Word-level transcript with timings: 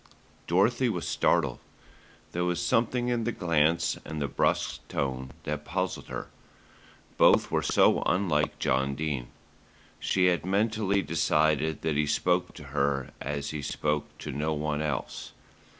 Dorothy 0.47 0.89
was 0.89 1.07
startled. 1.07 1.59
There 2.31 2.43
was 2.43 2.59
something 2.59 3.09
in 3.09 3.23
the 3.23 3.31
glance 3.31 3.99
and 4.03 4.19
the 4.19 4.27
brusque 4.27 4.79
tone 4.87 5.29
that 5.43 5.63
puzzled 5.63 6.07
her. 6.07 6.29
Both 7.17 7.51
were 7.51 7.61
so 7.61 8.01
unlike 8.07 8.57
John 8.57 8.95
Dene. 8.95 9.27
She 9.99 10.25
had 10.25 10.43
mentally 10.43 11.03
decided 11.03 11.83
that 11.83 11.97
he 11.97 12.07
spoke 12.07 12.55
to 12.55 12.63
her 12.73 13.11
as 13.21 13.51
he 13.51 13.61
spoke 13.61 14.17
to 14.17 14.31
no 14.31 14.53
one 14.55 14.81
else. 14.81 15.33